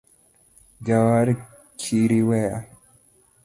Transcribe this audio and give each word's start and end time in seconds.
Jawar 0.85 1.27
kiri 1.79 2.19
weya 2.29 2.57